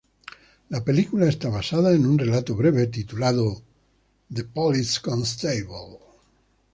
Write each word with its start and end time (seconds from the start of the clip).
La 0.69 0.83
película 0.83 1.27
esta 1.29 1.47
basada 1.49 1.93
en 1.93 2.07
un 2.07 2.17
relato 2.17 2.55
breve 2.55 2.87
titulado 2.87 3.61
"The 4.33 4.45
Police 4.45 4.99
Constable". 4.99 5.99